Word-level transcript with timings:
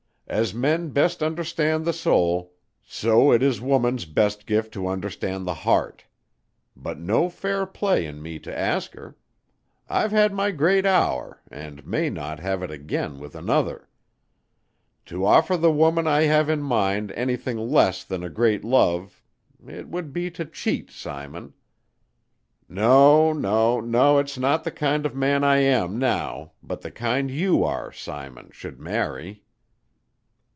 As 0.27 0.53
men 0.53 0.91
best 0.91 1.21
understand 1.21 1.83
the 1.83 1.91
soul, 1.91 2.53
so 2.85 3.33
it 3.33 3.43
is 3.43 3.59
woman's 3.59 4.05
best 4.05 4.45
gift 4.45 4.71
to 4.75 4.87
understand 4.87 5.45
the 5.45 5.53
heart. 5.53 6.05
But 6.73 6.97
no 6.97 7.27
fair 7.27 7.65
play 7.65 8.05
in 8.05 8.21
me 8.21 8.39
to 8.39 8.57
ask 8.57 8.93
her. 8.93 9.17
I've 9.89 10.11
had 10.13 10.31
my 10.31 10.51
great 10.51 10.85
hour, 10.85 11.41
and 11.51 11.85
may 11.85 12.09
not 12.09 12.39
have 12.39 12.63
it 12.63 12.71
again 12.71 13.19
with 13.19 13.35
another. 13.35 13.89
To 15.07 15.25
offer 15.25 15.57
the 15.57 15.69
woman 15.69 16.07
I 16.07 16.21
have 16.21 16.49
in 16.49 16.61
mind 16.61 17.11
anything 17.11 17.57
less 17.69 18.05
than 18.05 18.23
a 18.23 18.29
great 18.29 18.63
love 18.63 19.21
it 19.67 19.89
would 19.89 20.13
be 20.13 20.31
to 20.31 20.45
cheat, 20.45 20.91
Simon. 20.91 21.53
No, 22.69 23.33
no, 23.33 23.81
no 23.81 24.17
it's 24.17 24.37
not 24.37 24.63
the 24.63 24.71
kind 24.71 25.05
of 25.05 25.11
a 25.11 25.17
man 25.17 25.43
I 25.43 25.57
am 25.57 25.99
now, 25.99 26.53
but 26.63 26.79
the 26.83 26.91
kind 26.91 27.29
you 27.29 27.65
are, 27.65 27.91
Simon, 27.91 28.49
should 28.53 28.79
marry." 28.79 29.43